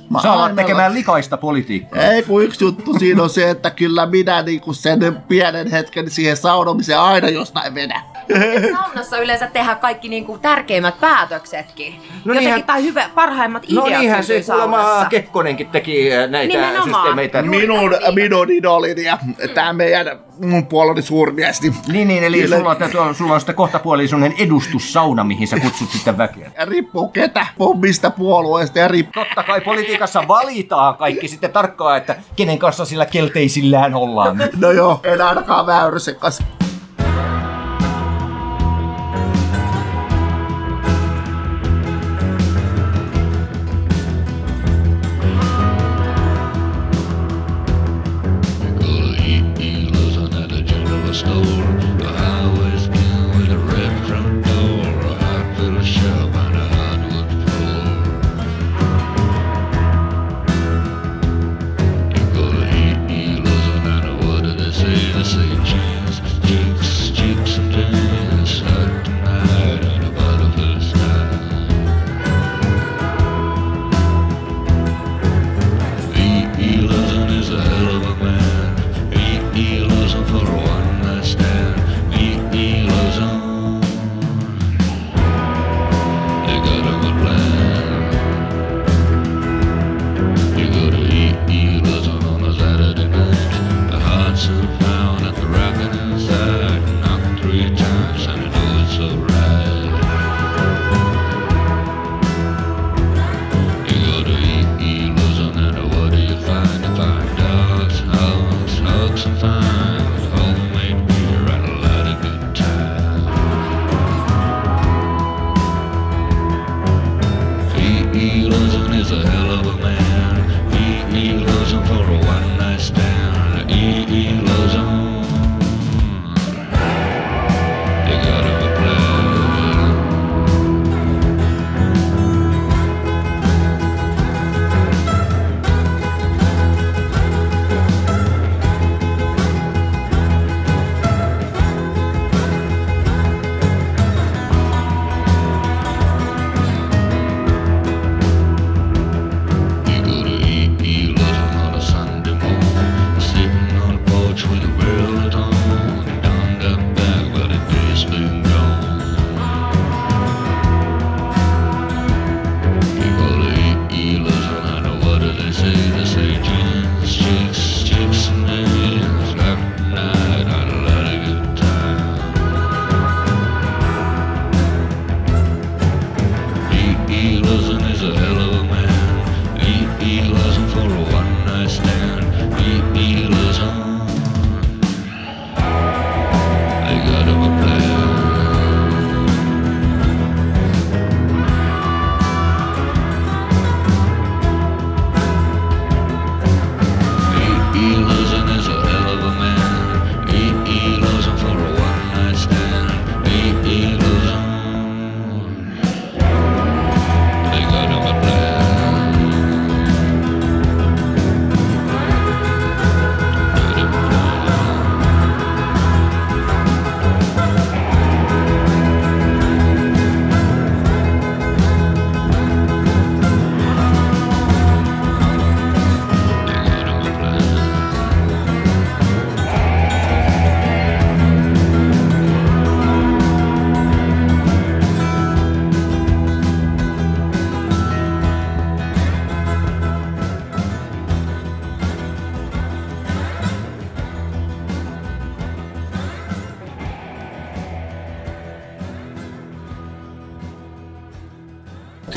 mä 0.10 0.22
sä 0.22 0.32
alat 0.32 0.44
aina- 0.44 0.56
tekemään 0.56 0.94
likaista 0.94 1.38
politiikkaa. 1.38 2.02
Ei 2.02 2.24
kun 2.24 2.44
yksi 2.44 2.64
juttu 2.64 3.00
siinä 3.00 3.24
on 3.24 3.30
se, 3.30 3.50
että 3.50 3.70
kyllä 3.70 4.06
minä 4.06 4.42
niinku 4.42 4.74
sen 4.74 5.24
pienen 5.28 5.72
hetken 5.72 6.10
siihen 6.10 6.38
saunomiseen 6.38 7.00
aina 7.00 7.30
jostain 7.30 7.76
vedän. 7.76 8.02
Saunassa 8.72 9.18
yleensä 9.20 9.48
tehdään 9.48 9.78
kaikki 9.80 10.10
niinku 10.10 10.38
tärkeimmät 10.38 11.00
päätöksetkin. 11.00 11.94
No 11.94 12.00
No 12.00 12.34
Jotenkin, 12.34 12.40
niinhän- 12.44 12.64
tai 12.64 12.84
hyvä, 12.84 13.10
parhaimmat 13.16 13.66
No 13.72 13.86
ideat 13.86 14.02
niinhän 14.02 14.24
se 14.24 14.42
kuulemma. 14.52 15.06
Kekkonenkin 15.10 15.68
teki 15.68 16.14
äh, 16.16 16.30
näitä 16.30 16.54
Nimenomaan. 16.54 16.84
systeemeitä. 16.90 17.42
Minun, 17.42 17.96
minun 18.16 18.52
idolini 18.52 19.04
ja 19.04 19.18
tää 19.54 19.74
meidän 19.74 20.20
mun 20.46 20.66
puoloni 20.66 21.02
suurmies, 21.02 21.62
niin 21.62 21.76
Niin, 21.88 22.08
niin, 22.08 22.24
eli 22.24 22.42
Kyllä. 22.42 22.58
sulla 22.58 22.70
on, 22.70 22.78
tuo- 22.92 23.14
sulla 23.14 23.34
on 23.34 23.40
sitten 23.40 23.56
kohta 23.56 23.80
puoli 23.80 24.08
sellainen 24.08 24.38
edustussauna, 24.40 25.24
mihin 25.24 25.48
sä 25.48 25.60
kutsut 25.60 25.90
sitten 25.90 26.18
väkeä. 26.18 26.52
riippuu 26.66 27.08
ketä, 27.10 27.46
mistä 27.82 28.10
puolueesta 28.10 28.80
ja 28.80 28.88
riippuu. 28.88 29.24
Totta 29.26 29.44
kai 29.44 29.62
politiikassa 29.62 30.28
valitaan 30.28 30.96
kaikki 30.98 31.28
sitten 31.28 31.52
tarkkaan, 31.52 31.98
että 31.98 32.16
kenen 32.36 32.60
kanssa 32.60 32.86
sillä 32.86 33.06
kelteisillään 33.06 33.96
ollaan. 33.96 34.38
No 34.60 34.72
joo, 34.72 35.00
en 35.04 35.22
ainakaan 35.22 35.66
Väyrysen 35.66 36.16
kanssa. 36.16 36.44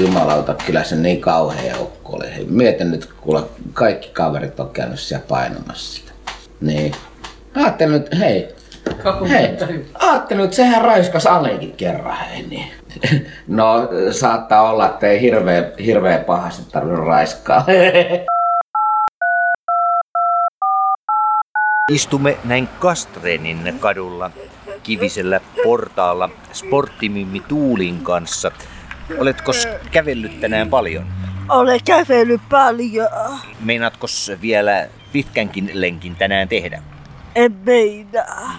Jumalauta, 0.01 0.55
kyllä 0.67 0.85
se 0.85 0.97
niin 0.97 1.21
kauhea 1.21 1.77
joukko 1.77 2.13
oli. 2.17 2.27
Mietin 2.47 2.91
nyt, 2.91 3.09
kuule, 3.21 3.43
kaikki 3.73 4.11
kaverit 4.13 4.61
on 4.61 4.71
käynyt 4.71 5.01
siellä 5.01 5.25
painamassa 5.29 5.95
sitä. 5.97 6.13
Niin. 6.61 6.93
Ajattelin 7.55 7.93
nyt, 7.93 8.19
hei, 8.19 8.55
hei, 9.31 9.57
ajattelin, 9.99 10.45
että 10.45 10.57
sehän 10.57 10.83
raiskas 10.83 11.27
Alekin 11.27 11.73
kerran, 11.73 12.17
hei 12.17 12.43
niin. 12.43 12.67
No, 13.47 13.89
saattaa 14.11 14.71
olla, 14.71 14.87
että 14.89 15.07
ei 15.07 15.21
hirveä, 15.21 15.71
hirveä 15.85 16.19
pahasti 16.19 16.63
tarvinnut 16.73 17.07
raiskaa. 17.07 17.65
Istumme 21.93 22.37
näin 22.45 22.69
Kastrenin 22.79 23.75
kadulla 23.81 24.31
kivisellä 24.83 25.41
portaalla 25.65 26.31
sporttimimmi 26.53 27.41
Tuulin 27.41 27.99
kanssa. 27.99 28.53
Oletko 29.18 29.53
kävellyt 29.90 30.40
tänään 30.40 30.70
paljon? 30.70 31.07
Olen 31.49 31.81
kävellyt 31.85 32.40
paljon. 32.51 33.09
Meinaatko 33.61 34.07
vielä 34.42 34.88
pitkänkin 35.12 35.70
lenkin 35.75 36.16
tänään 36.16 36.49
tehdä? 36.49 36.83
En 37.35 37.57
meinaa. 37.66 38.53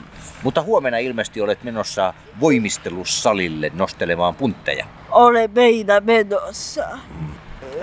Mutta 0.44 0.62
huomenna 0.62 0.98
ilmeisesti 0.98 1.42
olet 1.42 1.64
menossa 1.64 2.14
voimistelussalille 2.40 3.72
nostelemaan 3.74 4.36
puntteja. 4.36 4.86
ole 5.12 5.48
meillä 5.48 6.00
menossa. 6.00 6.84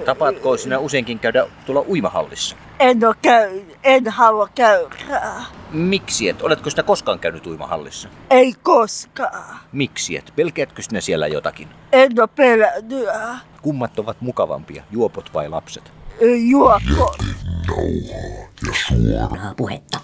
Tapaatko 0.09 0.57
sinä 0.57 0.79
useinkin 0.79 1.19
käydä 1.19 1.47
tuolla 1.67 1.85
uimahallissa? 1.89 2.57
En 2.79 3.05
ole 3.05 3.15
käynyt, 3.23 3.79
en 3.83 4.09
halua 4.09 4.49
käydä. 4.55 4.95
Miksi 5.71 6.29
et? 6.29 6.43
Oletko 6.43 6.71
sitä 6.71 6.83
koskaan 6.83 7.19
käynyt 7.19 7.47
uimahallissa? 7.47 8.09
Ei 8.31 8.55
koskaan. 8.63 9.59
Miksi 9.73 10.17
et? 10.17 10.33
Pelkäätkö 10.37 10.83
sinä 10.83 11.01
siellä 11.01 11.27
jotakin? 11.27 11.69
En 11.93 12.13
ole 12.21 12.29
pelännyt. 12.37 13.09
Kummat 13.63 13.99
ovat 13.99 14.21
mukavampia, 14.21 14.83
juopot 14.91 15.35
vai 15.35 15.49
lapset? 15.49 15.93
Juoppo. 16.51 17.17
Suoraa 18.89 19.55
puhetta. 19.57 20.01